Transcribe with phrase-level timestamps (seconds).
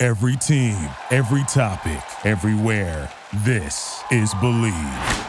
[0.00, 0.76] Every team,
[1.10, 3.10] every topic, everywhere.
[3.38, 5.26] This is Bleav.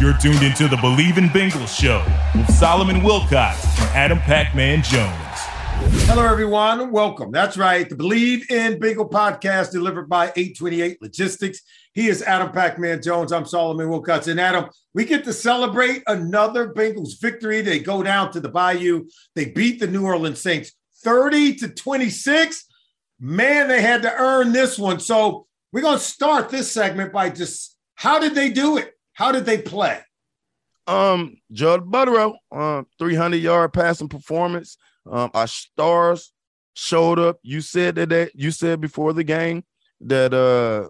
[0.00, 2.06] You're tuned into the Bleav in Bengals show
[2.36, 5.10] with Solomon Wilcots and Adam Pac-Man Jones.
[6.06, 6.92] Hello, everyone.
[6.92, 7.32] Welcome.
[7.32, 7.88] That's right.
[7.88, 11.62] The Bleav in Bengal podcast delivered by 828 Logistics.
[11.94, 13.32] He is Adam Pac-Man Jones.
[13.32, 14.28] I'm Solomon Wilcots.
[14.28, 17.60] And Adam, we get to celebrate another Bengals victory.
[17.60, 19.06] They go down to the Bayou.
[19.34, 20.70] They beat the New Orleans Saints
[21.04, 22.66] 30 to 26.
[23.20, 24.98] Man, they had to earn this one.
[24.98, 28.92] So we're going to start this segment by just how did they do it?
[29.12, 30.00] How did they play?
[30.86, 34.76] Um, Joe Burrow, uh, 300 yard passing performance.
[35.10, 36.32] Um, our stars
[36.74, 37.38] showed up.
[37.42, 39.64] You said that, that you said before the game
[40.00, 40.88] that uh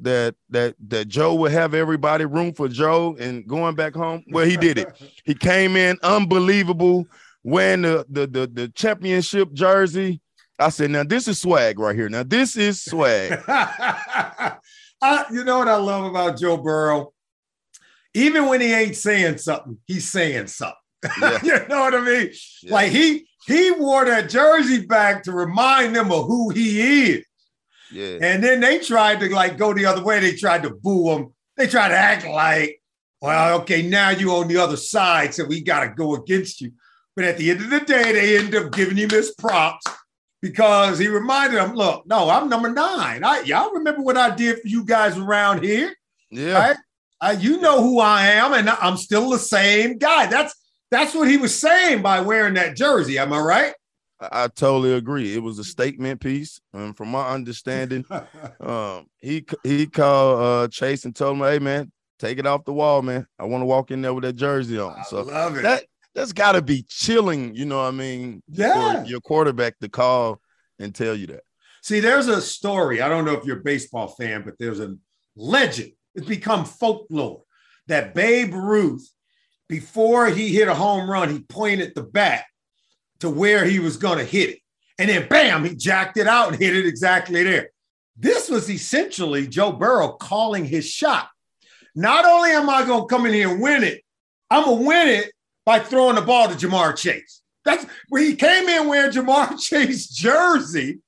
[0.00, 4.24] that that that Joe would have everybody room for Joe and going back home.
[4.30, 4.88] Well, he did it.
[5.24, 7.06] he came in unbelievable,
[7.48, 10.20] wearing the the the, the championship jersey.
[10.60, 12.08] I said, now this is swag right here.
[12.08, 13.42] Now this is swag.
[13.48, 17.12] I, you know what I love about Joe Burrow?
[18.12, 20.74] Even when he ain't saying something, he's saying something.
[21.20, 21.38] Yeah.
[21.44, 22.32] you know what I mean?
[22.62, 22.72] Yeah.
[22.72, 27.24] Like he he wore that jersey back to remind them of who he is.
[27.92, 28.18] Yeah.
[28.20, 30.20] And then they tried to like go the other way.
[30.20, 31.34] They tried to boo him.
[31.56, 32.82] They tried to act like,
[33.20, 36.72] well, okay, now you on the other side, so we got to go against you.
[37.18, 39.84] But at the end of the day, they end up giving him his props
[40.40, 43.24] because he reminded them, look, no, I'm number nine.
[43.24, 45.92] I y'all remember what I did for you guys around here?
[46.30, 46.52] Yeah.
[46.52, 46.76] Right?
[47.20, 50.26] Uh, you know who I am, and I'm still the same guy.
[50.26, 50.54] That's
[50.92, 53.18] that's what he was saying by wearing that jersey.
[53.18, 53.74] Am I right?
[54.20, 55.34] I, I totally agree.
[55.34, 58.04] It was a statement piece, and from my understanding,
[58.60, 61.90] um, he he called uh, Chase and told him, "Hey man,
[62.20, 63.26] take it off the wall, man.
[63.40, 65.62] I want to walk in there with that jersey on." I so love it.
[65.62, 65.82] That
[66.14, 67.54] that's got to be chilling.
[67.54, 68.42] You know what I mean?
[68.48, 69.04] Yeah.
[69.04, 70.40] your quarterback to call
[70.78, 71.42] and tell you that.
[71.82, 73.00] See, there's a story.
[73.00, 74.96] I don't know if you're a baseball fan, but there's a
[75.36, 75.92] legend.
[76.14, 77.42] It's become folklore
[77.86, 79.08] that Babe Ruth,
[79.68, 82.44] before he hit a home run, he pointed the bat
[83.20, 84.58] to where he was going to hit it.
[84.98, 87.70] And then bam, he jacked it out and hit it exactly there.
[88.16, 91.28] This was essentially Joe Burrow calling his shot.
[91.94, 94.02] Not only am I going to come in here and win it,
[94.50, 95.30] I'm going to win it
[95.68, 97.42] by throwing the ball to Ja'Marr Chase.
[97.62, 100.98] That's when he came in wearing Ja'Marr Chase jersey,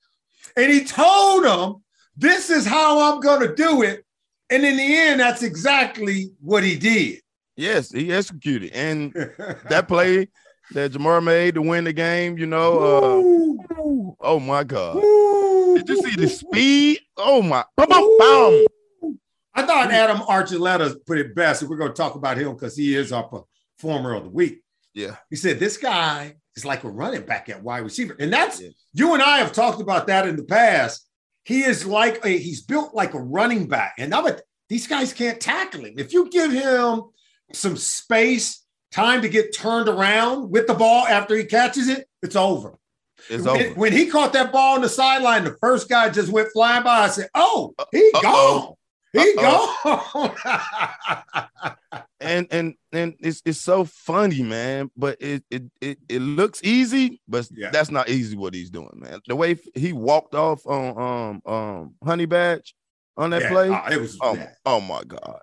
[0.54, 1.82] and he told him,
[2.14, 4.04] "This is how I'm going to do it."
[4.50, 7.22] And in the end, that's exactly what he did.
[7.56, 9.14] Yes, he executed, and
[9.70, 10.28] that play
[10.72, 12.36] that Ja'Marr made to win the game.
[12.36, 14.96] You know, uh, oh my God!
[15.76, 17.00] Did you see the speed?
[17.16, 17.64] Oh my!
[19.54, 21.62] I thought Adam Archuleta put it best.
[21.62, 23.46] We're going to talk about him because he is our
[23.80, 24.62] performer of the week.
[24.94, 25.16] Yeah.
[25.30, 28.16] He said, This guy is like a running back at wide receiver.
[28.18, 28.70] And that's yeah.
[28.92, 31.06] you and I have talked about that in the past.
[31.44, 33.94] He is like a he's built like a running back.
[33.98, 35.94] And now but these guys can't tackle him.
[35.96, 37.02] If you give him
[37.52, 42.36] some space, time to get turned around with the ball after he catches it, it's
[42.36, 42.76] over.
[43.28, 43.74] It's when, over.
[43.74, 47.04] when he caught that ball on the sideline, the first guy just went flying by.
[47.04, 48.22] I said, Oh, he Uh-oh.
[48.22, 48.74] gone.
[49.12, 50.32] He gone.
[52.20, 54.90] and and and it's it's so funny, man.
[54.96, 57.70] But it it it, it looks easy, but yeah.
[57.70, 59.20] that's not easy what he's doing, man.
[59.26, 62.62] The way he walked off on um um Honey Badger
[63.16, 65.40] on that yeah, play, uh, it was oh, oh my god.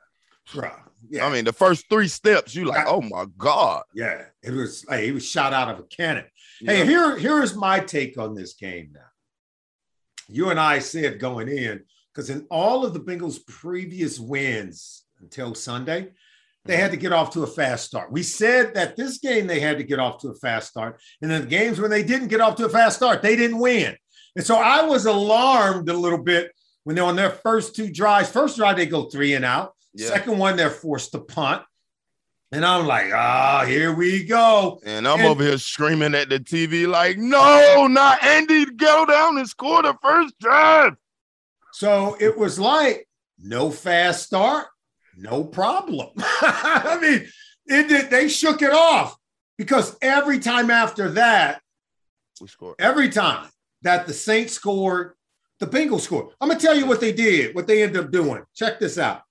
[1.09, 1.25] Yeah.
[1.25, 3.83] I mean, the first three steps, you like, oh my god.
[3.93, 4.85] Yeah, it was.
[4.89, 6.25] Hey, he was shot out of a cannon.
[6.61, 6.73] Yeah.
[6.73, 8.91] Hey, here here's my take on this game.
[8.93, 9.01] Now,
[10.27, 11.83] you and I said going in
[12.17, 16.07] because in all of the Bengals' previous wins until Sunday,
[16.65, 18.11] they had to get off to a fast start.
[18.11, 20.99] We said that this game they had to get off to a fast start.
[21.21, 23.59] And then the games when they didn't get off to a fast start, they didn't
[23.59, 23.95] win.
[24.35, 26.51] And so I was alarmed a little bit
[26.85, 28.31] when they're on their first two drives.
[28.31, 29.75] First drive, they go three and out.
[29.93, 30.07] Yeah.
[30.07, 31.61] Second one, they're forced to punt.
[32.51, 34.79] And I'm like, ah, here we go.
[34.83, 39.37] And I'm and, over here screaming at the TV, like, no, not Andy, go down
[39.37, 40.95] and score the first drive.
[41.77, 43.07] So it was like
[43.37, 44.65] no fast start,
[45.15, 46.09] no problem.
[46.17, 47.29] I mean,
[47.67, 49.15] it did, they shook it off
[49.59, 51.61] because every time after that,
[52.41, 52.77] We scored.
[52.79, 53.47] Every time
[53.83, 55.13] that the Saints scored,
[55.59, 56.33] the Bengals scored.
[56.41, 58.41] I'm gonna tell you what they did, what they ended up doing.
[58.55, 59.21] Check this out.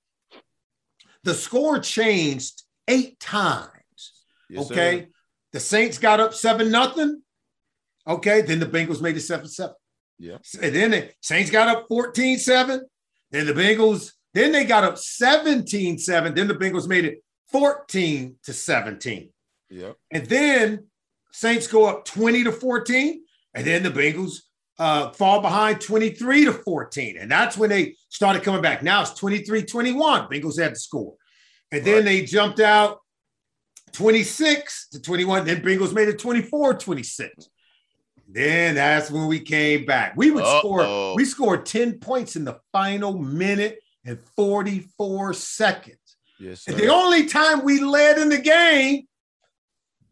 [1.25, 3.73] The score changed eight times.
[4.49, 5.01] Yes, okay.
[5.01, 5.07] sir.
[5.53, 7.23] The Saints got up seven nothing.
[8.07, 8.43] Okay.
[8.43, 9.75] Then the Bengals made it seven seven.
[10.19, 10.39] Yeah.
[10.63, 12.81] And then the Saints got up 14 7.
[13.31, 16.35] Then the Bengals, then they got up 17 7.
[16.35, 19.31] Then the Bengals made it 14 to 17.
[19.71, 19.93] Yeah.
[20.13, 20.87] And then
[21.33, 23.23] Saints go up 20 to 14.
[23.55, 24.39] And then the Bengals
[24.79, 27.19] uh, fall behind 23 to 14.
[27.19, 28.83] And that's when they started coming back.
[28.83, 30.29] Now it's 23 21.
[30.29, 31.15] Bengals had to score.
[31.73, 32.05] And then Right.
[32.05, 33.01] they jumped out
[33.93, 35.47] 26 to 21.
[35.47, 37.49] Then Bengals made it 24 26.
[38.29, 40.15] Then that's when we came back.
[40.17, 40.59] We would Uh-oh.
[40.59, 45.99] score, we scored 10 points in the final minute and 44 seconds.
[46.41, 46.83] Yes, And sir.
[46.83, 49.05] the only time we led in the game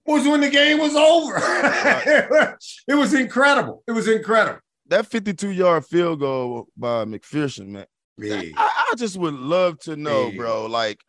[0.06, 1.36] was when the game was over.
[2.88, 3.82] it was incredible.
[3.88, 4.60] It was incredible.
[4.88, 7.86] that 52 yard field goal by McPherson, man.
[8.22, 10.36] I, I just would love to know, Yeah.
[10.36, 10.66] bro.
[10.66, 11.00] Like,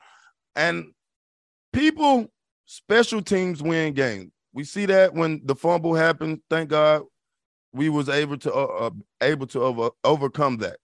[0.55, 0.85] and
[1.71, 2.27] people,
[2.65, 4.31] special teams win games.
[4.55, 6.39] We see that when the fumble happened.
[6.49, 7.03] Thank God,
[7.73, 10.77] we was able to uh, uh, able to over, overcome that.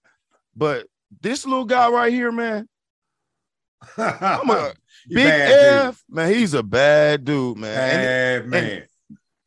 [0.54, 0.88] But
[1.22, 2.68] this little guy right here, man,
[3.96, 4.74] I'm a
[5.08, 6.34] big F, man.
[6.34, 7.62] He's a bad dude, dude.
[7.62, 8.42] man.
[8.42, 8.82] And Bad man.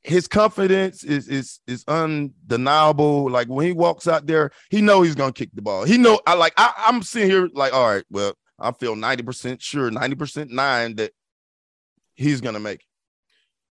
[0.02, 3.30] his confidence is is is undeniable.
[3.30, 5.84] Like when he walks out there, he know he's gonna kick the ball.
[5.84, 9.62] He know I like I, I'm sitting here like, all right, well, I feel 90%
[9.62, 11.12] sure, 90% nine that
[12.16, 12.86] he's gonna make it.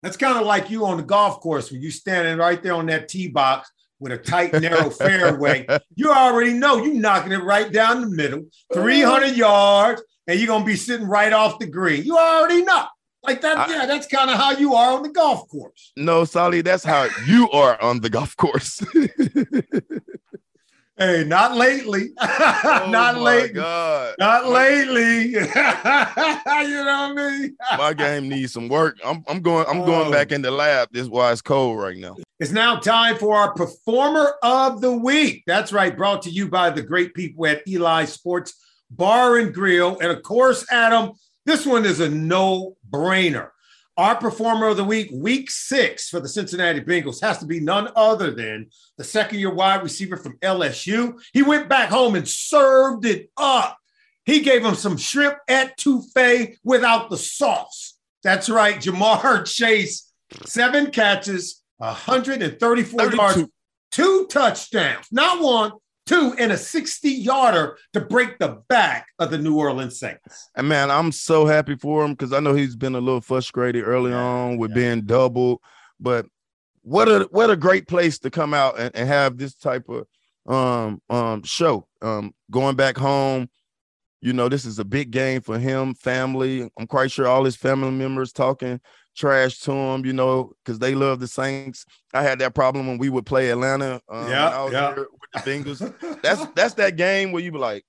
[0.02, 2.86] That's kind of like you on the golf course when you're standing right there on
[2.86, 3.70] that tee box
[4.00, 5.66] with a tight, narrow fairway.
[5.94, 8.44] You already know you're knocking it right down the middle,
[8.74, 12.02] 300 yards, and you're gonna be sitting right off the green.
[12.04, 12.86] You already know.
[13.24, 15.92] Like that, I- yeah, that's kind of how you are on the golf course.
[15.96, 18.80] No, Solly, that's how you are on the golf course.
[21.02, 22.10] Hey, not lately.
[22.64, 23.54] Oh not my lately.
[23.54, 24.14] God.
[24.20, 25.30] Not lately.
[25.32, 27.56] you know what I mean?
[27.76, 28.98] My game needs some work.
[29.04, 30.12] I'm I'm going, I'm going Oh.
[30.12, 30.88] back in the lab.
[30.92, 32.16] This is why it's cold right now.
[32.38, 35.42] It's now time for our performer of the week.
[35.46, 38.54] That's right, brought to you by the great people at Eli Sports
[38.90, 39.98] Bar and Grill.
[40.00, 41.12] And of course, Adam,
[41.46, 43.48] this one is a no brainer.
[43.98, 47.90] Our performer of the week, week six for the Cincinnati Bengals, has to be none
[47.94, 51.20] other than the second year wide receiver from LSU.
[51.34, 53.76] He went back home and served it up.
[54.24, 57.98] He gave him some shrimp at etouffee without the sauce.
[58.22, 60.10] That's right, Ja'Marr Chase,
[60.46, 63.44] seven catches, 134 yards,
[63.90, 65.72] two touchdowns, not one,
[66.06, 70.50] two, and a 60 yarder to break the back of the New Orleans Saints.
[70.54, 73.84] And man, I'm so happy for him because I know he's been a little frustrated
[73.84, 74.76] early on with yeah.
[74.76, 75.60] being doubled.
[76.00, 76.26] But
[76.82, 80.06] what a what a great place to come out and, and have this type of
[80.52, 81.86] um um show.
[82.00, 83.48] Um going back home,
[84.22, 86.70] you know, this is a big game for him, family.
[86.78, 88.80] I'm quite sure all his family members talking
[89.16, 91.84] trash to him, you know, because they love the Saints.
[92.14, 94.00] I had that problem when we would play Atlanta.
[94.08, 94.94] Um, Yeah, yeah.
[94.94, 97.84] with the Bengals that's that's that game where you be like,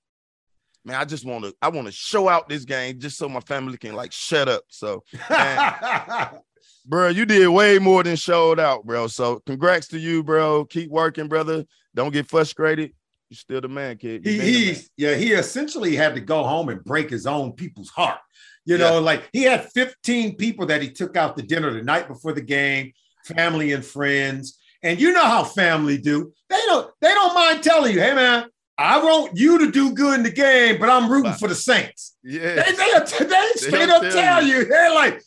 [0.84, 3.40] man, I just want to I want to show out this game just so my
[3.40, 4.64] family can like shut up.
[4.68, 5.04] So,
[6.84, 9.06] bro, you did way more than showed out, bro.
[9.06, 10.64] So, congrats to you, bro.
[10.64, 11.64] Keep working, brother.
[11.94, 12.92] Don't get frustrated.
[13.34, 14.24] You're still the man, kid.
[14.24, 14.54] You he, been man.
[14.54, 18.20] he's yeah, he essentially had to go home and break his own people's heart.
[18.64, 22.06] You know, like he had 15 people that he took out to dinner the night
[22.06, 22.92] before the game,
[23.24, 24.56] family and friends.
[24.84, 26.32] And you know how family do.
[26.48, 28.46] They don't they don't mind telling you, hey man,
[28.78, 31.36] I want you to do good in the game, but I'm rooting Wow.
[31.36, 32.16] for the Saints.
[32.22, 32.54] yeah.
[32.54, 32.92] They, they,
[33.24, 35.20] they straight don't up tell tell you, they're like,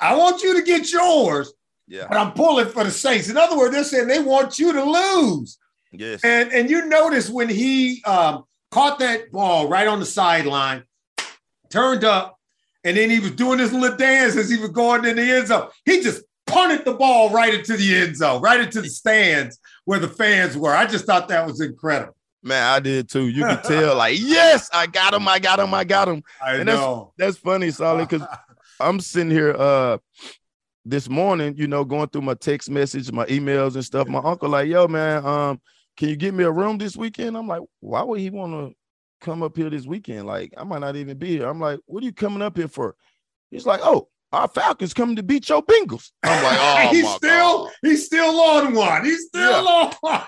[0.00, 1.52] I want you to get yours,
[1.88, 2.06] Yeah.
[2.08, 3.28] but I'm pulling for the Saints.
[3.28, 5.58] In other words, they're saying they want you to lose.
[5.92, 6.20] Yes.
[6.24, 10.84] And and you notice when he um, caught that ball right on the sideline,
[11.68, 12.38] turned up,
[12.84, 15.48] and then he was doing his little dance as he was going in the end
[15.48, 15.68] zone.
[15.84, 19.98] He just punted the ball right into the end zone, right into the stands where
[19.98, 20.74] the fans were.
[20.74, 22.14] I just thought that was incredible.
[22.42, 23.28] Man, I did too.
[23.28, 26.22] You could tell, like, yes, I got him, I got him, I got him.
[26.42, 27.12] I And that's- know.
[27.18, 28.26] That's funny, Solly, because
[28.80, 29.98] I'm sitting here uh
[30.86, 34.08] this morning, you know, going through my text message, my emails and stuff.
[34.08, 35.60] My uncle, like, yo, man, um,
[36.00, 37.36] can you get me a room this weekend?
[37.36, 38.74] I'm like, why would he want to
[39.20, 40.26] come up here this weekend?
[40.26, 41.46] Like, I might not even be here.
[41.46, 42.96] I'm like, what are you coming up here for?
[43.50, 46.10] He's like, oh, our Falcons coming to beat your Bengals.
[46.22, 47.72] I'm like, oh he's my still God.
[47.82, 49.04] he's still on one.
[49.04, 50.24] He's still on one.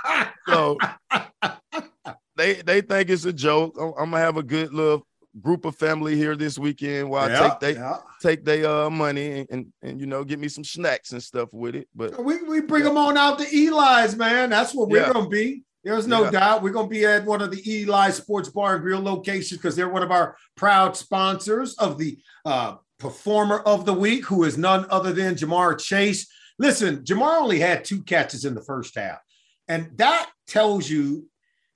[0.46, 0.76] So
[2.36, 3.74] they they think it's a joke.
[3.80, 5.06] I'm, I'm gonna have a good little
[5.40, 7.98] group of family here this weekend while I take they yeah.
[8.20, 11.48] take their uh money and, and and you know get me some snacks and stuff
[11.52, 11.88] with it.
[11.94, 14.50] But We, we bring them on out to Eli's, man.
[14.50, 15.12] That's what we're Yeah.
[15.12, 15.62] to be.
[15.84, 16.30] There's no Yeah.
[16.30, 16.62] doubt.
[16.62, 19.88] We're to be at one of the Eli Sports Bar and Grill locations because they're
[19.88, 24.86] one of our proud sponsors of the uh, Performer of the Week, who is none
[24.90, 26.28] other than Ja'Marr Chase.
[26.58, 29.18] Listen, Ja'Marr only had two catches in the first half.
[29.66, 31.26] And that tells you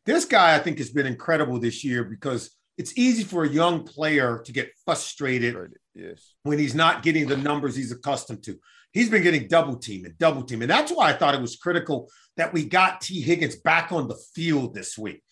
[0.05, 3.85] this guy, I think, has been incredible this year because it's easy for a young
[3.85, 8.59] player to get frustrated yes, when he's not getting the numbers he's accustomed to.
[8.92, 10.62] He's been getting double team and double team.
[10.62, 13.21] And that's why I thought it was critical that we got T.
[13.21, 15.23] Higgins back on the field this week.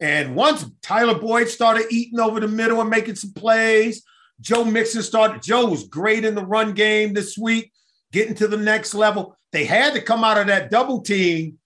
[0.00, 4.02] And once Tyler Boyd started eating over the middle and making some plays,
[4.40, 5.42] Joe Mixon started.
[5.42, 7.72] Joe was great in the run game this week,
[8.12, 9.36] getting to the next level.
[9.52, 11.58] They had to come out of that double team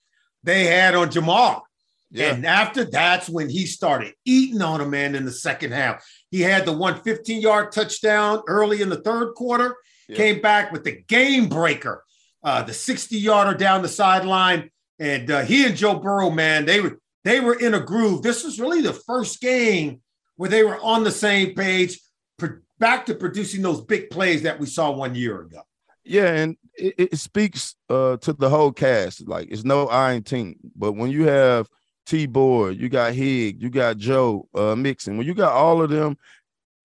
[0.45, 1.63] they had on Ja'Marr.
[2.11, 6.05] Yeah, And after that's when he started eating on a man, in the second half.
[6.31, 9.77] He had the one 15 yard touchdown early in the third quarter,
[10.09, 10.17] Yeah.
[10.17, 12.05] came back with the game breaker,
[12.43, 14.71] uh, the 60 yarder down the sideline.
[14.99, 18.23] And uh, he and Joe Burrow, man, they were they were in a groove.
[18.23, 20.01] This was really the first game
[20.37, 22.01] where they were on the same page,
[22.39, 25.61] pro- back to producing those big plays that we saw one year ago.
[26.05, 29.27] yeah, and it, it speaks uh to the whole cast.
[29.29, 31.69] Like it's no iron team, but when you have
[32.09, 35.19] T Boyd, you got Hig, you got Joe uh Mixon.
[35.19, 36.17] When you got all of them,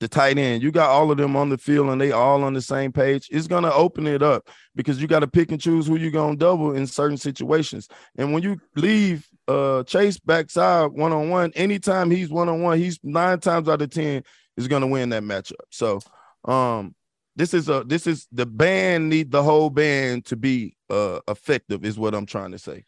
[0.01, 2.53] the tight end, you got all of them on the field and they all on
[2.53, 5.88] the same page, it's gonna open it up because you got to pick and choose
[5.88, 7.88] who you're gonna double in certain situations.
[8.18, 12.77] And when you leave uh Chase backside one on one, anytime he's one on one,
[12.77, 14.24] he's nine times out of ten
[14.58, 15.53] is gonna win that matchup.
[15.70, 16.01] So
[16.44, 16.96] um
[17.38, 21.86] this is a this is the band need the whole band to be uh effective
[21.86, 22.84] is what I'm trying to say.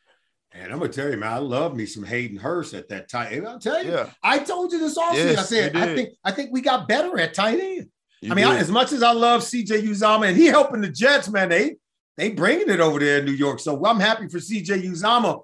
[0.58, 3.34] And I'm gonna tell you, man, I love me some Hayden Hurst at that tight
[3.34, 3.48] end.
[3.48, 4.10] I'll tell you, Yeah.
[4.24, 5.14] I told you this offseason.
[5.16, 7.90] Yes, I said, I think I think we got better at tight end.
[8.22, 10.90] You I mean, I, as much as I love CJ Uzomah and he helping the
[10.90, 11.76] Jets, man, they
[12.18, 13.60] they bringing it over there in New York.
[13.60, 15.44] So I'm happy for CJ Uzomah.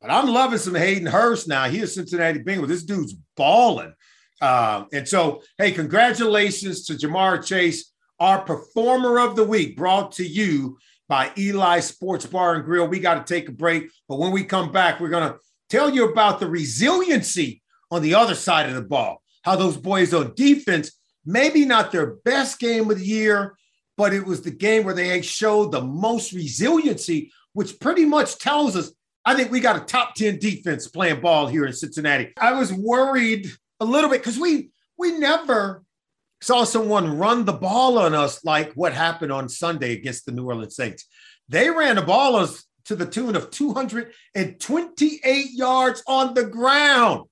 [0.00, 1.68] But I'm loving some Hayden Hurst now.
[1.68, 2.68] He is Cincinnati Bengals.
[2.68, 3.94] This dude's balling.
[4.40, 10.26] Um, and so, hey, congratulations to Ja'Marr Chase, our performer of the week, brought to
[10.26, 10.76] you
[11.12, 12.88] by Eli Sports Bar and Grill.
[12.88, 15.38] We got to take a break, but when we come back, we're going to
[15.68, 19.20] tell you about the resiliency on the other side of the ball.
[19.44, 20.90] How those boys on defense,
[21.26, 23.58] maybe not their best game of the year,
[23.98, 28.74] but it was the game where they showed the most resiliency, which pretty much tells
[28.74, 28.90] us
[29.26, 32.32] I think we got a top 10 defense playing ball here in Cincinnati.
[32.38, 33.48] I was worried
[33.80, 35.84] a little bit because we we never
[36.42, 40.46] saw someone run the ball on us like what happened on Sunday against the New
[40.46, 41.06] Orleans Saints.
[41.48, 47.26] They ran the ball us to the tune of 228 yards on the ground.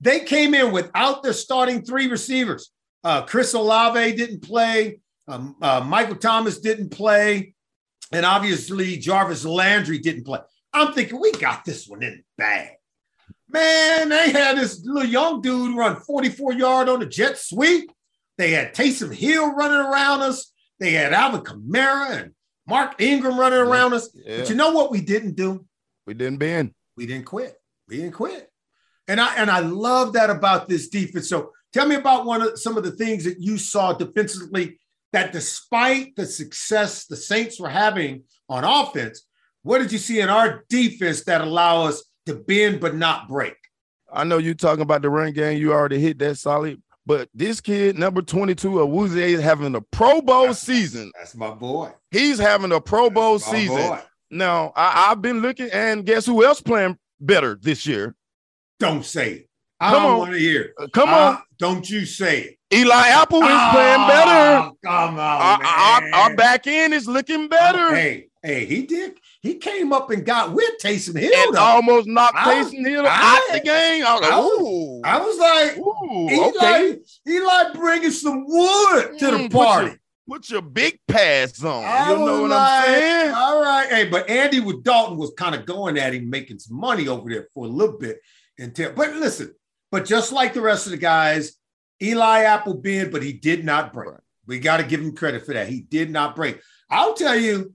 [0.00, 2.72] They came in without their starting three receivers.
[3.04, 4.98] Uh, Chris Olave didn't play.
[5.28, 7.54] Um, uh, Michael Thomas didn't play.
[8.12, 10.40] And obviously, Jarvis Landry didn't play.
[10.72, 12.70] I'm thinking, we got this one in bag.
[13.48, 17.90] Man, they had this little young dude run 44 yard on the jet sweep.
[18.38, 20.52] They had Taysom Hill running around us.
[20.78, 22.32] They had Alvin Kamara and
[22.68, 24.10] Mark Ingram running around us.
[24.14, 24.38] Yeah.
[24.38, 25.64] But you know what we didn't do?
[26.06, 26.72] we didn't bend.
[26.96, 27.54] we didn't quit.
[27.88, 28.48] We didn't quit.
[29.08, 31.28] And I and I love that about this defense.
[31.28, 34.78] So tell me about one of some of the things that you saw defensively
[35.12, 39.26] that despite the success the Saints were having on offense,
[39.62, 43.54] what did you see in our defense that allow us to bend but not break?
[44.12, 45.58] I know you're talking about the run game.
[45.58, 46.80] You already hit that solid.
[47.06, 51.12] But this kid, number 22, Awuzie, is having a Pro Bowl season.
[51.16, 51.92] That's my boy.
[52.10, 53.76] He's having a Pro Bowl season.
[53.76, 54.00] boy.
[54.30, 58.16] Now, I, I've been looking, and guess who else playing better this year?
[58.80, 59.48] Don't say it.
[59.78, 60.18] I Come don't on.
[60.18, 60.62] want to hear.
[60.62, 60.70] it.
[60.80, 61.38] Uh, come on.
[61.58, 62.58] Don't you say it.
[62.76, 64.64] Eli Apple is playing better.
[64.66, 67.94] Oh, Come on, Our, our, our back end is looking better.
[67.94, 69.18] Hey, hey, he did.
[69.42, 71.30] He came up and got with Taysom Hill.
[71.34, 71.60] and though.
[71.60, 74.04] almost knocked I- Taysom Hill out the game.
[74.04, 75.00] I was like, ooh.
[75.04, 76.98] I was like, ooh, Eli, okay.
[77.28, 79.96] Eli bringing some wood to the Mm, party.
[80.28, 81.84] Put your big pass on.
[81.84, 83.30] I you know what like, I'm saying?
[83.34, 83.88] All right.
[83.88, 87.30] Hey, but Andy with Dalton was kind of going at him, making some money over
[87.30, 88.18] there for a little bit.
[88.58, 89.54] Until, but listen,
[89.92, 91.52] but just like the rest of the guys,
[92.02, 94.10] Eli Apple bid, but he did not break.
[94.10, 94.20] Right.
[94.48, 95.68] We got to give him credit for that.
[95.68, 96.60] He did not break.
[96.90, 97.74] I'll tell you,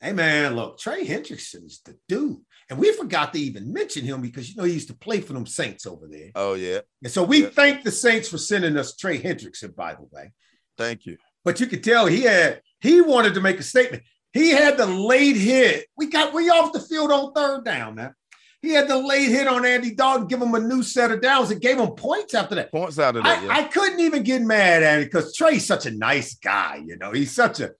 [0.00, 2.38] hey man, look, Trey Hendrickson is the dude.
[2.68, 5.32] And we forgot to even mention him because you know he used to play for
[5.34, 6.30] them Saints over there.
[6.34, 6.80] Oh, yeah.
[7.02, 7.50] And so we Yeah.
[7.50, 10.32] thank the Saints for sending us Trey Hendrickson, by the way.
[10.76, 11.16] Thank you.
[11.44, 14.02] But you could tell he had he wanted to make a statement.
[14.32, 15.86] He had the late hit.
[15.96, 18.14] We got we off the field on third down, man.
[18.62, 21.52] He had the late hit on Andy Dalton, give him a new set of downs,
[21.52, 22.72] and gave him points after that.
[22.72, 23.38] Points out of that.
[23.38, 23.52] I, yeah.
[23.52, 26.82] I couldn't even get mad at it because Trey's such a nice guy.
[26.84, 27.72] You know, he's such a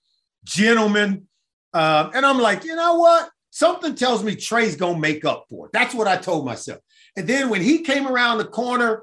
[0.45, 1.27] gentleman.
[1.77, 3.31] Um, and I'm like, you know what?
[3.51, 5.73] Something tells me Trey's gonna make up for it.
[5.73, 6.81] That's what I told myself.
[7.17, 9.03] And then when he came around the corner,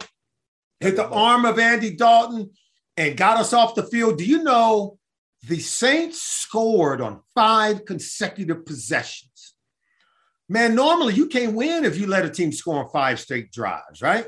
[0.80, 2.52] hit the arm of Andy Dalton,
[2.98, 4.18] and got us off the field.
[4.18, 4.98] Do you know
[5.48, 9.54] the Saints scored on five consecutive possessions?
[10.50, 14.02] Man, normally you can't win if you let a team score on five straight drives,
[14.02, 14.28] right?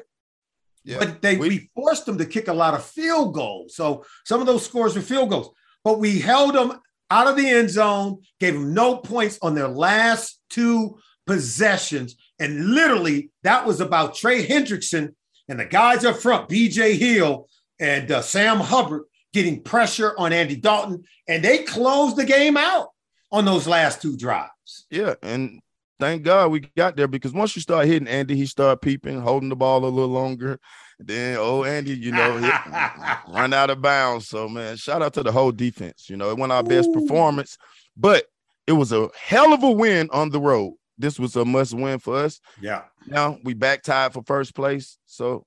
[0.83, 0.99] yeah.
[0.99, 3.75] But they we, We- forced them to kick a lot of field goals.
[3.75, 5.49] So some of those scores were field goals.
[5.83, 9.67] But we held them out of the end zone, gave them no points on their
[9.67, 12.15] last two possessions.
[12.39, 15.13] And literally, that was about Trey Hendrickson
[15.47, 17.47] and the guys up front, BJ Hill
[17.79, 21.03] and uh, Sam Hubbard, getting pressure on Andy Dalton.
[21.27, 22.89] And they closed the game out
[23.31, 24.85] on those last two drives.
[24.89, 25.61] Yeah, and
[25.99, 29.49] thank God we got there because once you start hitting Andy, he started peeping, holding
[29.49, 30.59] the ball a little longer.
[30.99, 32.37] Then oh Andy, you know,
[33.29, 34.27] run out of bounds.
[34.27, 36.09] So man, shout out to the whole defense.
[36.09, 37.57] You know, it wasn't our best performance,
[37.97, 38.25] but
[38.67, 40.75] it was a hell of a win on the road.
[40.97, 42.39] This was a must win for us.
[42.61, 42.83] Yeah.
[43.07, 45.45] Now we back tied for first place, so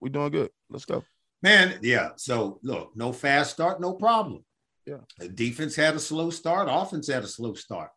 [0.00, 0.50] we're doing good.
[0.68, 1.04] Let's go.
[1.42, 2.10] Man, yeah.
[2.16, 4.44] So look, no fast start, no problem.
[4.86, 4.98] Yeah.
[5.18, 7.90] The defense had a slow start, offense had a slow start,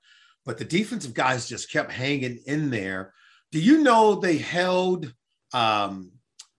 [0.45, 3.13] but the defensive guys just kept hanging in there.
[3.51, 5.13] Do you know they held
[5.53, 6.12] um,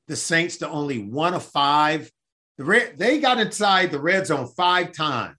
[0.09, 2.11] the Saints to only one of five?
[2.59, 5.37] The red, they got inside the red zone five times.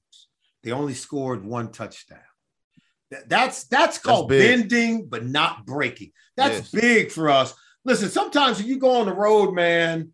[0.64, 2.20] They only scored one touchdown.
[3.12, 4.70] That- That's that's called big.
[4.70, 6.12] bending, but not breaking.
[6.36, 6.70] That's Yes.
[6.72, 7.54] big for us.
[7.86, 10.14] Listen, sometimes when you go on the road, man,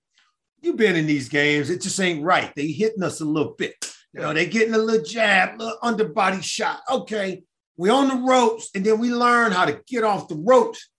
[0.61, 1.69] you've been in these games.
[1.69, 2.51] It just ain't right.
[2.55, 3.75] They hitting us a little bit.
[4.11, 6.81] You know, they getting a little jab, little underbody shot.
[6.89, 7.43] Okay,
[7.79, 10.89] we on the ropes, and then we learn how to get off the ropes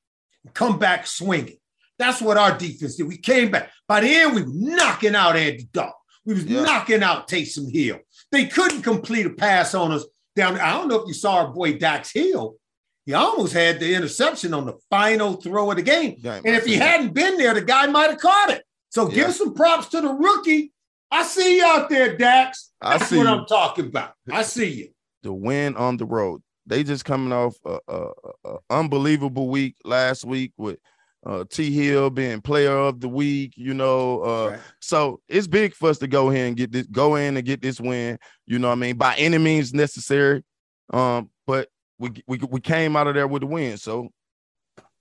[0.44, 1.58] and come back swinging.
[1.98, 3.06] That's what our defense did.
[3.06, 3.70] We came back.
[3.86, 5.92] By the end, we were knocking out Andy Dalton.
[6.24, 6.62] We was Yeah.
[6.62, 7.98] knocking out Taysom Hill.
[8.32, 10.54] They couldn't complete a pass on us down.
[10.54, 10.62] There.
[10.62, 12.56] I don't know if you saw our boy Dax Hill.
[13.04, 16.16] He almost had the interception on the final throw of the game.
[16.20, 16.42] Game.
[16.46, 18.64] And if he hadn't been there, the guy might have caught it.
[18.88, 19.14] So Yeah.
[19.26, 20.72] give some props to the rookie.
[21.10, 22.70] I see you out there, Dax.
[22.80, 23.28] I That's see what you.
[23.34, 24.14] I'm talking about.
[24.30, 24.88] I see you.
[25.22, 26.42] the win on the road.
[26.70, 28.10] They just coming off a, a,
[28.44, 30.78] a unbelievable week last week with
[31.26, 33.54] uh, T Hill being player of the week.
[33.56, 34.60] You know, uh, Right.
[34.80, 37.60] so it's big for us to go here and get this, go in and get
[37.60, 38.18] this win.
[38.46, 40.44] You know, what I mean, by any means necessary.
[40.92, 43.76] Um, but we we we came out of there with a win.
[43.76, 44.08] So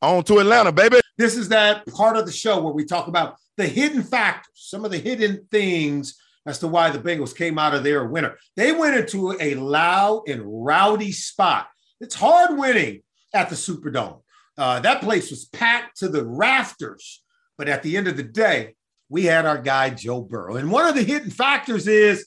[0.02, 1.00] on to Atlanta, baby.
[1.20, 4.86] This is that part of the show where we talk about the hidden factors, some
[4.86, 8.38] of the hidden things as to why the Bengals came out of there a winner.
[8.56, 11.68] They went into a loud and rowdy spot.
[12.02, 13.02] It's hard winning
[13.34, 14.22] at the Superdome.
[14.58, 17.22] Uh, that place was packed to the rafters.
[17.58, 18.76] But at the end of the day,
[19.10, 20.56] we had our guy Joe Burrow.
[20.56, 22.26] And one of the hidden factors is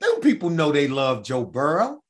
[0.00, 2.00] them people know they love Joe Burrow.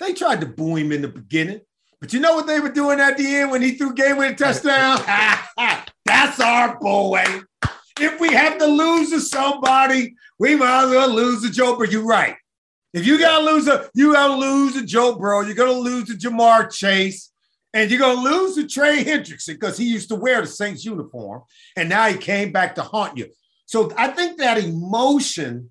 [0.00, 1.60] They tried to boo him in the beginning.
[2.00, 4.36] But you know what they were doing at the end when he threw game winning
[4.36, 5.00] touchdown?
[6.04, 7.24] That's our boy.
[8.00, 11.88] If we have to lose to somebody, we might as well lose to Joe Burrow.
[11.88, 12.36] You're right.
[12.94, 15.40] If you gotta lose a, you gotta lose to Joe Burrow.
[15.40, 17.32] You're gonna lose to Ja'Marr Chase,
[17.74, 21.42] and you're gonna lose to Trey Hendrickson because he used to wear the Saints uniform,
[21.76, 23.26] and now he came back to haunt you.
[23.66, 25.70] So I think that emotion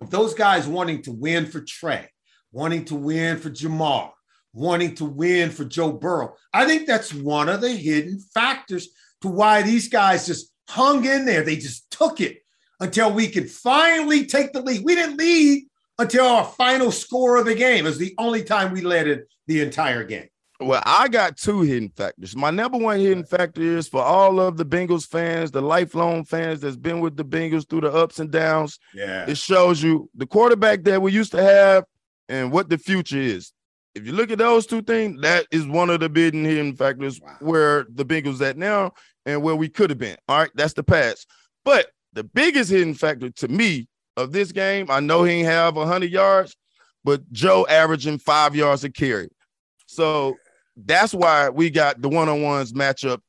[0.00, 2.08] of those guys wanting to win for Trey,
[2.52, 4.12] wanting to win for Ja'Marr,
[4.52, 6.34] wanting to win for Joe Burrow.
[6.52, 8.88] I think that's one of the hidden factors
[9.22, 11.42] to why these guys just hung in there.
[11.42, 12.42] They just took it
[12.80, 14.84] until we could finally take the lead.
[14.84, 15.64] We didn't lead
[15.98, 17.86] until our final score of the game.
[17.86, 20.28] It was the only time we led it the entire game.
[20.60, 22.34] Well, I got two hidden factors.
[22.34, 26.60] My number one hidden factor is for all of the Bengals fans, the lifelong fans
[26.60, 28.80] that's been with the Bengals through the ups and downs.
[28.92, 29.24] Yeah.
[29.28, 31.84] It shows you the quarterback that we used to have
[32.28, 33.52] and what the future is.
[33.94, 37.20] If you look at those two things, that is one of the big hidden factors
[37.20, 37.36] Wow.
[37.40, 38.92] where the Bengals at now
[39.26, 40.16] and where we could have been.
[40.28, 41.26] All right, that's the past.
[41.64, 45.76] But the biggest hidden factor to me of this game, I know he ain't have
[45.76, 46.56] 100 yards,
[47.04, 49.28] but Joe averaging five yards a carry.
[49.86, 50.36] So
[50.76, 53.20] that's why we got the one-on-ones matchup.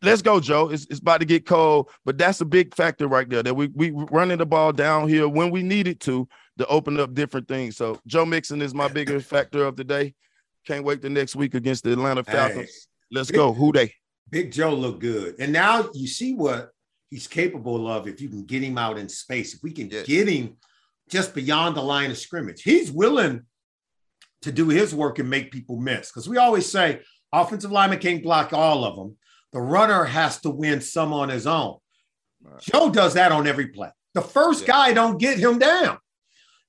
[0.00, 0.68] Let's go, Joe.
[0.70, 3.68] It's, it's about to get cold, but that's a big factor right there that we
[3.68, 6.26] we running the ball downhill when we need it to
[6.58, 7.76] to open up different things.
[7.76, 10.14] So Joe Mixon is my biggest factor of the day.
[10.66, 12.70] Can't wait the next week against the Atlanta Falcons.
[12.70, 13.16] Hey.
[13.18, 13.52] Let's go.
[13.52, 13.92] Who they?
[14.30, 15.36] Big Joe looked good.
[15.38, 16.70] And now you see what
[17.10, 19.54] he's capable of if you can get him out in space.
[19.54, 20.06] If we can Yes.
[20.06, 20.56] get him
[21.10, 23.42] just beyond the line of scrimmage, he's willing
[24.42, 26.10] to do his work and make people miss.
[26.10, 27.00] Because we always say
[27.32, 29.16] Offensive lineman can't block all of them.
[29.52, 31.78] The runner has to win some on his own.
[32.42, 32.60] Right.
[32.60, 33.90] Joe does that on every play.
[34.14, 34.68] The first yeah.
[34.68, 35.98] guy don't get him down.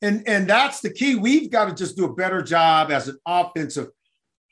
[0.04, 1.16] And, and that's the key.
[1.16, 3.88] We've got to just do a better job as an offensive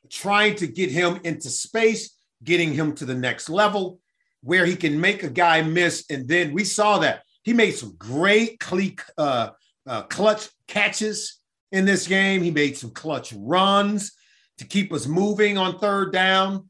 [0.10, 4.00] trying to get him into space, getting him to the next level
[4.44, 6.06] where he can make a guy miss.
[6.10, 8.62] And then we saw that he made some great
[9.18, 9.50] uh,
[9.86, 11.42] uh, clutch catches
[11.74, 12.42] in this game.
[12.42, 14.14] He made some clutch runs
[14.58, 16.70] to keep us moving on third down.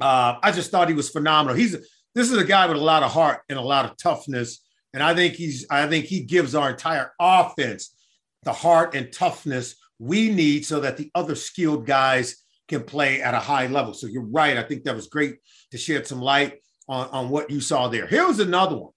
[0.00, 1.56] Uh, I just thought he was phenomenal.
[1.56, 1.72] He's
[2.14, 4.62] this is a guy with a lot of heart and a lot of toughness,
[4.94, 7.95] and I think he's I think he gives our entire offense
[8.42, 13.34] the heart and toughness we need so that the other skilled guys can play at
[13.34, 13.94] a high level.
[13.94, 14.56] So you're right.
[14.56, 15.36] I think that was great
[15.70, 18.06] to shed some light on, on what you saw there.
[18.06, 18.92] Here was another one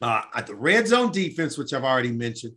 [0.00, 2.54] uh, at the red zone defense, which I've already mentioned,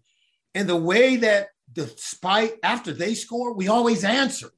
[0.55, 4.49] and the way that despite after they score, we always answer.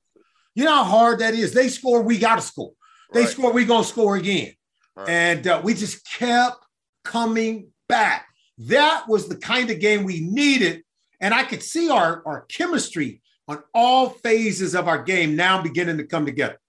[0.56, 1.54] You know how hard that is.
[1.54, 2.72] They score, we got to score.
[3.14, 3.30] They right.
[3.30, 4.54] score, we gonna score again,
[4.96, 5.10] right.
[5.10, 6.58] and uh, we just kept
[7.04, 8.28] coming back.
[8.60, 10.84] That was the kind of game we needed,
[11.20, 15.98] and I could see our our chemistry on all phases of our game now beginning
[15.98, 16.60] to come together.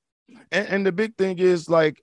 [0.51, 2.03] And, and the big thing is like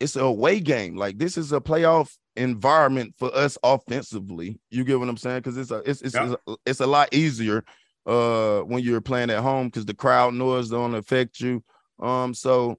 [0.00, 0.96] it's a away game.
[0.96, 4.60] Like this is a playoff environment for us offensively.
[4.70, 5.38] You get what I'm saying?
[5.38, 7.64] Because it's a it's it's, it's, a, it's a lot easier
[8.06, 11.62] uh when you're playing at home because the crowd noise don't affect you.
[12.00, 12.76] Um, so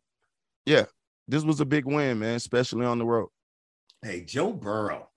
[0.65, 0.86] yeah,
[1.28, 3.30] this was a big win, man, especially on the road.
[4.02, 5.10] Hey, Joe Burrow,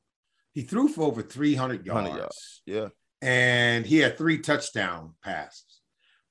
[0.53, 2.09] he threw for over 300 yards.
[2.09, 2.63] yards.
[2.65, 2.89] Yeah.
[3.21, 5.65] And he had three touchdown passes.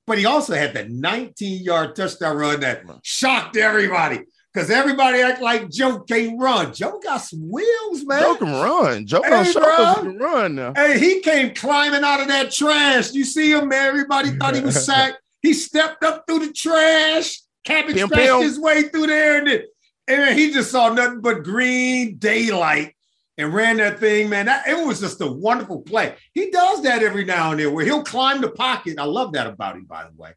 [0.06, 4.20] But he also had the 19 yard touchdown run that shocked everybody
[4.52, 6.72] because everybody act like Joe can't run.
[6.72, 8.22] Joe got some wheels, man.
[8.22, 9.06] Joe can run.
[9.06, 10.72] Joe hey, can run now.
[10.74, 13.12] Hey, he came climbing out of that trash.
[13.12, 13.86] You see him, man?
[13.88, 15.18] Everybody thought he was sacked.
[15.42, 19.62] he stepped up through the trash, cabbage scratched his way through there, and,
[20.08, 22.94] and he just saw nothing but green daylight
[23.38, 24.46] and ran that thing, man.
[24.46, 26.16] That, it was just a wonderful play.
[26.34, 28.98] He does that every now and then where he'll climb the pocket.
[28.98, 30.32] I love that about him, by the way.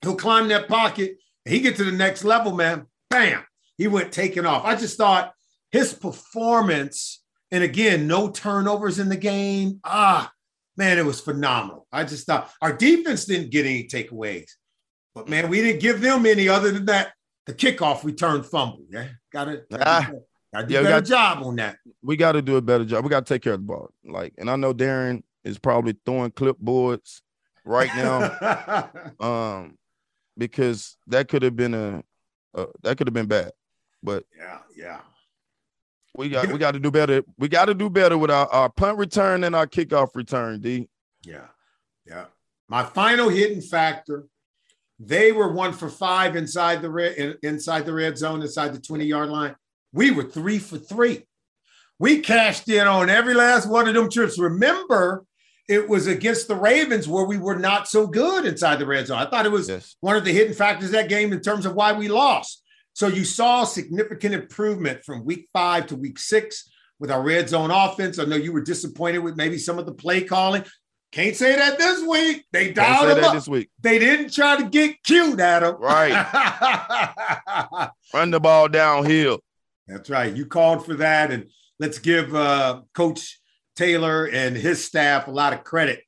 [0.00, 1.16] He'll climb that pocket.
[1.44, 2.86] and he get to the next level, man.
[3.10, 3.44] Bam.
[3.76, 4.64] He went taking off.
[4.64, 5.32] I just thought
[5.72, 9.80] his performance, and again, no turnovers in the game.
[9.82, 10.30] Ah,
[10.76, 11.88] man, it was phenomenal.
[11.90, 14.50] I just thought our defense didn't get any takeaways.
[15.16, 17.12] But man, we didn't give them any other than that.
[17.46, 18.84] The kickoff return fumble.
[18.88, 19.08] Yeah.
[19.32, 19.66] Got it.
[19.80, 20.10] Ah.
[20.54, 21.78] I do yeah, a better got, job on that.
[22.02, 23.04] We got to do a better job.
[23.04, 23.90] We got to take care of the ball.
[24.04, 27.20] Like, and I know Darrin is probably throwing clipboards
[27.64, 28.88] right now,
[29.20, 29.76] um,
[30.36, 32.02] because that could have been a,
[32.54, 33.52] a that could have been bad.
[34.02, 35.00] But yeah, yeah,
[36.14, 37.22] we got we got to do better.
[37.38, 40.60] We got to do better with our, our punt return and our kickoff return.
[40.60, 40.88] D.
[41.24, 41.46] Yeah,
[42.06, 42.26] yeah.
[42.68, 44.26] My final hidden factor.
[45.00, 49.06] They were one for five inside the red inside the red zone, inside the twenty
[49.06, 49.56] yard line.
[49.94, 51.22] We were three for three.
[52.00, 54.38] We cashed in on every last one of them trips.
[54.38, 55.24] Remember,
[55.68, 59.18] it was against the Ravens where we were not so good inside the red zone.
[59.18, 59.94] I thought it was yes.
[60.00, 62.62] one of the hidden factors that game in terms of why we lost.
[62.92, 67.70] So you saw significant improvement from week five to week six with our red zone
[67.70, 68.18] offense.
[68.18, 70.64] I know you were disappointed with maybe some of the play calling.
[71.12, 72.44] Can't say that this week.
[72.50, 73.34] They dialed him up.
[73.34, 73.70] this week.
[73.80, 75.76] They didn't try to get cute at him.
[75.78, 76.10] Right.
[78.14, 79.40] Run the ball downhill.
[79.86, 80.34] That's right.
[80.34, 81.30] You called for that.
[81.30, 83.40] And let's give uh, Coach
[83.76, 86.02] Taylor and his staff a lot of credit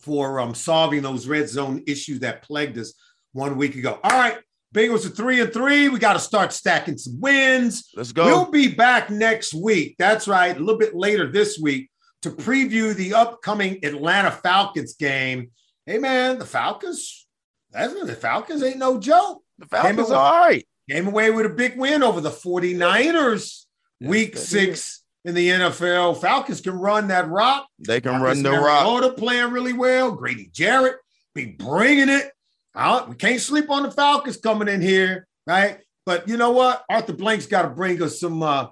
[0.00, 2.94] for um, solving those red zone issues that plagued us
[3.32, 3.98] one week ago.
[4.02, 4.38] All right.
[4.74, 5.88] Bengals are three and three.
[5.88, 7.90] We got to start stacking some wins.
[7.94, 8.24] Let's go.
[8.24, 9.96] We'll be back next week.
[9.98, 10.56] That's right.
[10.56, 11.90] A little bit later this week
[12.22, 15.50] to preview the upcoming Atlanta Falcons game.
[15.84, 17.26] Hey, man, the Falcons,
[17.70, 19.42] that's the Falcons ain't no joke.
[19.58, 20.66] The Falcons are all right.
[20.90, 23.66] Came away with a big win over the 49ers
[24.00, 26.20] week six in the NFL.
[26.20, 27.68] Falcons can run that rock.
[27.78, 28.84] They can Marcus run the rock.
[28.84, 30.12] Mariota playing really well.
[30.12, 30.96] Grady Jarrett
[31.34, 32.30] be bringing it.
[32.74, 33.10] Out.
[33.10, 35.78] We can't sleep on the Falcons coming in here, right?
[36.06, 36.82] But you know what?
[36.88, 38.68] Arthur Blank's got to bring us some uh,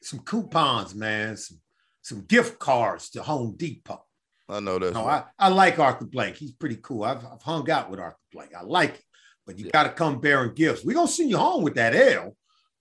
[0.00, 1.36] some coupons, man.
[1.36, 1.58] Some
[2.00, 4.04] some gift cards to Home Depot.
[4.48, 4.94] I know that.
[4.94, 6.36] No, I, I like Arthur Blank.
[6.36, 7.02] He's pretty cool.
[7.02, 8.54] I've, I've hung out with Arthur Blank.
[8.54, 9.04] I like it
[9.48, 9.70] but you yeah.
[9.72, 10.84] got to come bearing gifts.
[10.84, 12.36] We're going to send you home with that L,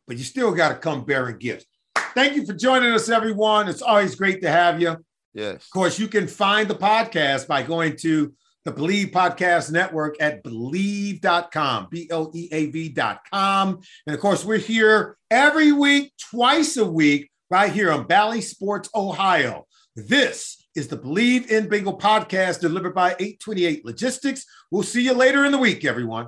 [0.05, 1.65] but you still got to come bearing gifts.
[2.13, 3.69] Thank you for joining us, everyone.
[3.69, 4.97] It's always great to have you.
[5.33, 5.63] Yes.
[5.63, 8.33] Of course, you can find the podcast by going to
[8.65, 13.79] the Bleav Podcast Network at bleav.com, B L E A V.com.
[14.05, 18.89] And of course, we're here every week, twice a week, right here on Bally Sports,
[18.93, 19.65] Ohio.
[19.95, 24.45] This is the Bleav in Bengal podcast delivered by 828 Logistics.
[24.69, 26.27] We'll see you later in the week, everyone.